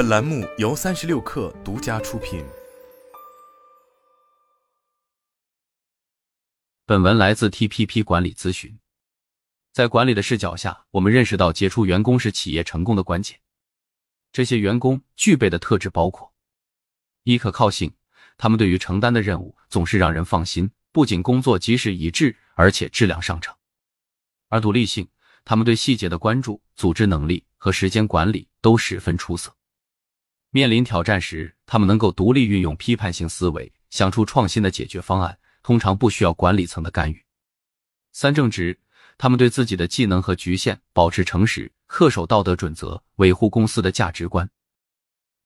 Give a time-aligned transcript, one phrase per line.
[0.00, 2.42] 本栏目由三十六氪独家出品。
[6.86, 8.78] 本文来自 TPP 管理咨询。
[9.74, 13.40] 在管理的视角下，我们认识到杰出员工是企业成功的关键。
[14.32, 16.32] 这些员工具备的特质包括：
[17.24, 17.92] 一、可靠性，
[18.38, 23.52] 他们对于承担的任务总是让人放心，不仅工作及时一致，而且质量上乘；
[24.48, 25.06] 二、独立性，
[25.44, 29.54] 他们对细节的关注、组织能力和时间管理都十分出色。
[30.50, 37.24] 面临挑战时，他们能够独立运用批判性思维，想出创新的解决方案，通常不需要管理层的干预。
[38.12, 38.78] 三、正直。
[39.22, 44.48] 他们对自己的技能和局限保持诚实，恪守道德准则，维护公司的价值观。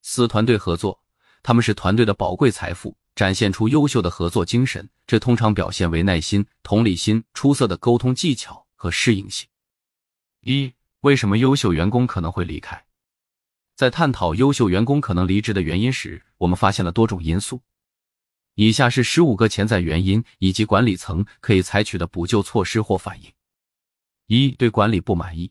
[0.00, 1.02] 四、团队合作，
[1.42, 9.48] 他们是团队的宝贵财富，展现出优秀的合作精神，这通常表现为耐心、同理心、出色的沟通技巧和适应性。
[10.42, 12.83] 一、为什么优秀员工可能会离开？
[13.74, 17.60] 在探讨优秀员工可能离职的原因时，我们发现了多种因素。
[18.54, 23.32] 以下是十五个潜在原因以及管理层可以采取的补救措施或反应。
[24.26, 25.50] 一对管理不满意，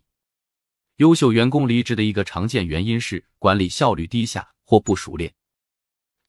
[0.96, 5.34] 优秀员工离职的一个常见原因是管理效率低下或不熟练。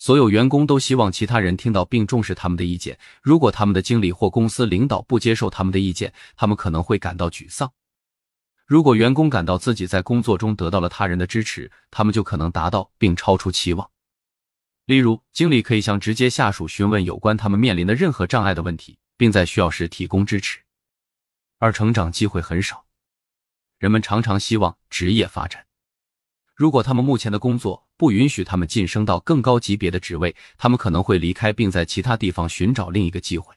[0.01, 2.99] 所有员工都希望其他人听到并重视他们的意见。
[3.23, 7.73] 如果他们的经理或公司领导不接受他们的意见，他们可能会感到沮丧。
[8.67, 13.91] 如果员工感到自己在工作中得到了他人的支持，他们就可能达到并超出期望。
[14.87, 20.61] 例如，经理可以向直接下属询问有关他们面临的任何障碍的问题，并在需要时提供支持。
[21.59, 22.87] 而成长机会很少，
[23.79, 25.67] 人们常常希望职业发展。
[26.55, 33.55] 如果他们目前的工作不允许他们晋升到更高级别的职位，他们可能会离开，并在其他地方寻找另一个机会。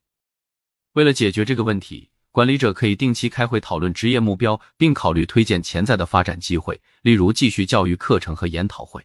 [0.94, 9.04] 为了解决这个问题，管理者可以定期开会讨论职业目标，并考虑推荐潜在的发展机会，例如继续教育课程和研讨会。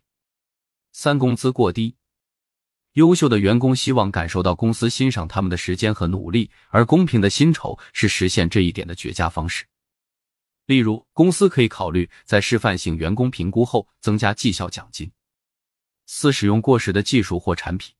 [0.92, 1.97] 三、工资过低。
[2.92, 9.64] 优秀的员工希望感受到公司欣赏他们的时间和努力，而公平的薪酬是实现这一点的绝佳方式。
[10.67, 15.11] 例如，公司可以考虑在示范性员工评估后增加绩效奖金。
[16.05, 17.95] 四、使用过时的技术或产品，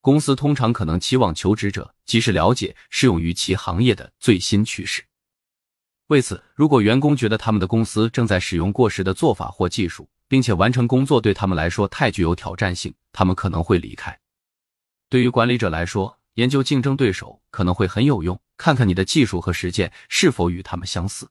[0.00, 5.04] 公司通常可能期望求职者及时了解适用于其行业的最新趋势。
[6.06, 14.18] 为此，如果员工觉得他们的公司正在使用过时的做法或技术，并且完成工作对他们来说太具有挑战性，他们可能会离开。
[15.10, 21.28] 对于管理者来说，研究竞争对手可能会很有用，看看你的技术和实践是否与他们相似。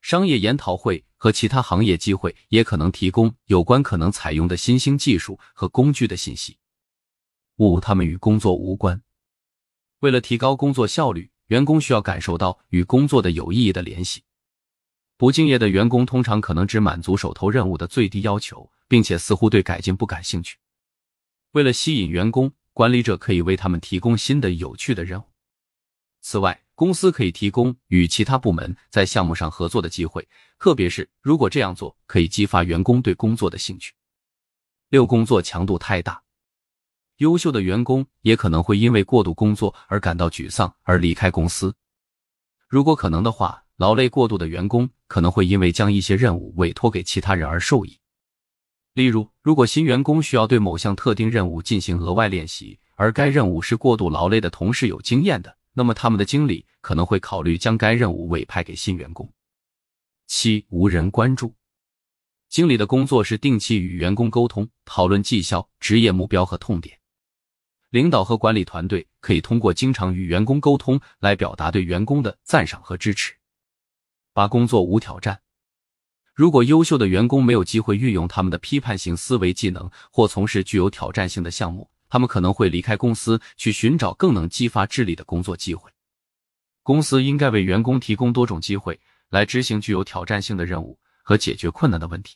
[0.00, 6.58] 商业研讨会和其他行业机会也可能提供有关可能采用的新兴技术和工具的信息。
[7.56, 9.00] 五，他们与工作无关。
[10.00, 14.24] 为了提高工作效率，员工需要感受到与工作的有意义的联系。
[15.16, 20.58] 不敬业的员工通常可能只满足手头任务的最低要求，并且似乎对改进不感兴趣。
[21.52, 25.24] 为了吸引员工，管理者可以为他们提供新的有趣的任务。
[26.20, 30.28] 此外，公司可以提供与其他部门在项目上合作的机会，
[30.58, 33.94] 特别是如果这样做可以激发员工对工作的兴趣。
[34.88, 36.23] 六、工作强度太大，
[37.16, 41.74] 优秀的员工也可能会因为过度工作而感到沮丧而离开公司。
[42.68, 43.60] 如果可能的话。
[43.76, 47.98] 劳累过度的员工可能会因为将一些任务委托给其他人而受益。
[48.92, 59.28] 例如，如果新员工需要对某项特定任务进行额外练习，而该任务是过度劳累的同事有经验的，那么他们的经理可能会考虑将该任务委派给新员工。
[60.28, 61.52] 七、无人关注。
[62.48, 66.96] 经理的工作是定期与员工沟通，讨论绩效、职业目标和痛点。
[67.94, 73.32] 领导和管理团队可以通过经常与员工沟通来表达对员工的赞赏和支持。
[74.32, 75.40] 八工作无挑战。
[76.34, 85.88] 如果优秀的员工没有机会运用他们的批判性思维技能，或从事具有挑战性的项目，他们可能会离开公司，去寻找更能激发智力的工作机会。
[86.82, 92.34] 公司应该为员工提供多种机会，来执行具有挑战性的任务和解决困难的问题。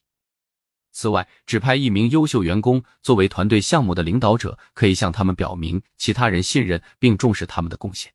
[0.98, 8.12] 此外，指派一名优秀员工作为团队项目的领导者，可以向他们表明其他人信任并重视他们的贡献。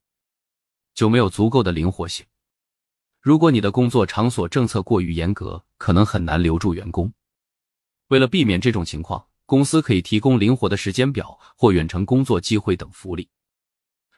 [0.94, 2.26] 就没有足够的灵活性。
[3.22, 7.14] 如果你的工作场所政策过于严格，可能很难留住员工。
[8.10, 13.30] 为了避免这种情况，公司可以提供灵活的时间表或远程工作机会等福利。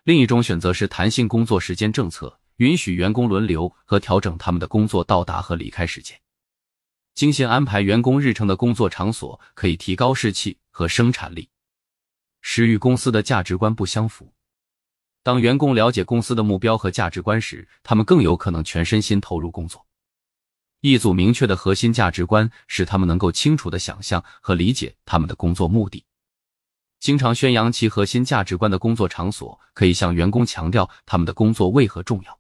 [0.06, 6.20] 另一种选择是弹性工作时间政策，允许员工轮流和调整他们的工作到达和离开时间。
[7.16, 11.50] 精心安排员工日程的工作场所可以提高士气和生产力。
[12.42, 14.32] 使与公司的价值观不相符。
[15.24, 19.84] 当员工了解公司的目标和价值观时，他们更有可能全身心投入工作。
[20.82, 26.06] 一组明确的核心价值观，使他们能够清楚的想象和理解他们的工作目的。
[27.00, 32.40] 经常宣扬其核心价值观的工作场所，可以向员工强调他们的工作为何重要。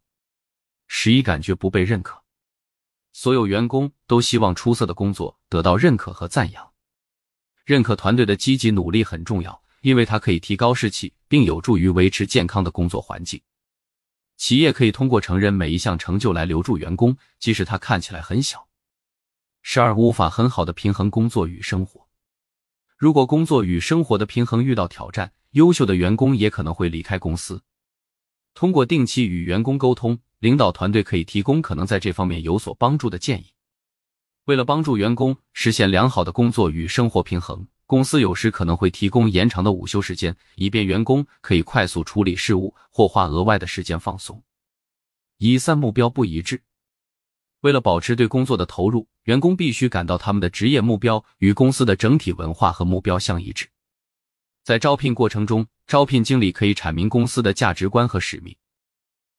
[0.87, 2.24] 十一，感觉不被认可。
[3.17, 6.73] 所有员工都希望出色的工作得到认可和赞扬。
[7.63, 13.41] 认可团队的积极努力很重要，因为它可以提高士气，并有助于维持健康的工作环境。
[14.35, 18.67] 企业可以通过承认每一项成就来留住员工，即使他看起来很小。
[19.61, 22.09] 十二，无法很好的平衡工作与生活。
[22.97, 27.63] 如果工作与生活的平衡遇到挑战，优秀的员工也可能会离开公司。
[28.53, 33.47] 通过定期与员工沟通，领导团队可以提供可能在这方面有所帮助的建议。
[34.45, 44.43] 为了帮助员工实现良好的工作与生活平衡，公司有时可能会提供延长的午休时间，以便员工可以快速处理事务或花额外的时间放松。
[45.37, 46.61] 一三目标不一致，
[47.61, 53.67] 为了保持对工作的投入，员工必须感到他们的职业目标与公司的整体文化和目标相一致。
[54.63, 58.55] 在招聘过程中，招聘经理可以阐明公司的价值观和使命，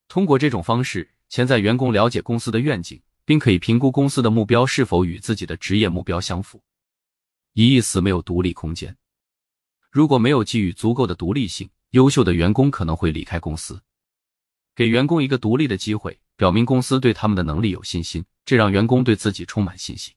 [0.08, 3.00] 通过这种方式，潜在员工了解公司的愿景。
[3.26, 6.62] 并可以评估公司的目标是否与自己的职业目标相符。
[7.54, 8.96] 一意思没有独立空间，
[9.90, 13.82] 如果没有给予足够的独立性，优秀的员工可能会离开公司。
[14.76, 20.14] 给员工一个独立的机会，表明公司对他们的能力有信心，这让员工对自己充满信心。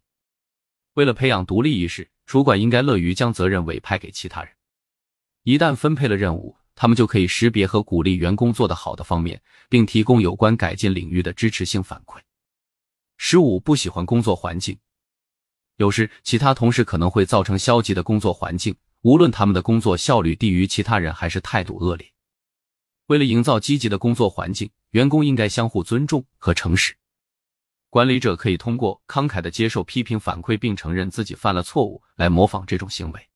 [0.94, 4.54] 为了培养独立意识，主管应该乐于将责任委派给其他人。
[5.42, 12.22] 一旦分配了任务，他们就可以识别和鼓励员工做得好的方面，并提供有关改进领域的支持性反馈。
[13.18, 14.80] 十五不喜欢工作环境，
[15.76, 22.10] 有时其他同事可能会造成消极的工作环境，无论他们的工作效率低于其他人还是态度恶劣。
[23.08, 26.96] 为了营造积极的工作环境，员工应该相互尊重和诚实。
[27.90, 33.28] 管理者可以通过慷慨的接受批评反馈，并承认自己犯了错误来模仿这种行为。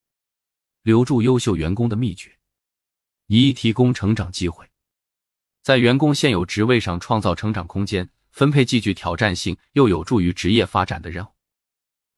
[0.83, 2.31] 留住优秀员工的秘诀：
[3.27, 4.69] 一、提供成长机会，
[5.61, 8.09] 在员工现有职位上创造成长空间。
[8.31, 11.27] 分配既具挑战性又有助于职业发展的任务，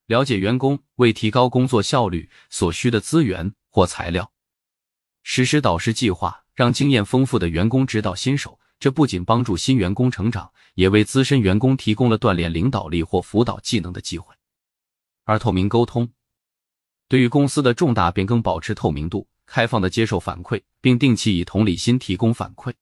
[0.05, 4.31] 了解员工为提高工作效率所需的资源或材料，
[5.21, 8.57] 实施导师计划，让经验丰富的员工指导新手。
[8.79, 14.33] 这不仅帮助新员工成长，也为资深员工提供了锻炼领导力或辅导技能的机会。
[15.25, 16.09] 而透明沟通，
[17.09, 22.73] 对于公司的重大变更保持透明度，开放的接受反馈，并定期以同理心提供反馈，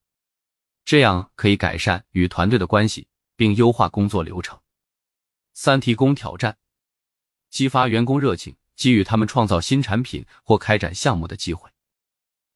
[0.85, 3.07] 这样可以改善与团队的关系。
[3.35, 4.59] 并优化工作流程。
[5.53, 6.57] 三、提供挑战，
[7.49, 11.69] 激发员工热情，给予他们创造新产品或开展项目的机会。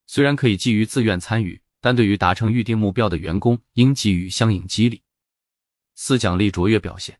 [0.06, 5.02] 虽然可以基于自愿参与，但对于达成预定目标的员工，应给予相应激励。
[5.96, 7.20] 四、奖励卓越表现，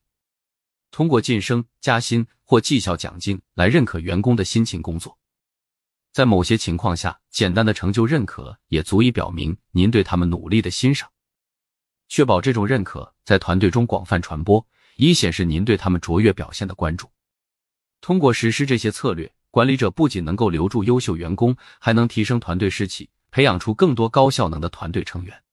[0.92, 5.17] 通过晋升、加薪或绩效奖金来认可员工的辛勤工作。
[6.18, 11.08] 在某些情况下，简单的成就认可也足以表明您对他们努力的欣赏。
[12.10, 14.66] 确保这种认可在团队中广泛传播，
[14.96, 17.08] 以显示您对他们卓越表现的关注。
[18.02, 25.44] 通过实施这些策略，管理者不仅能够留住优秀员工，还能提升团队士气，培养出更多高效能的团队成员。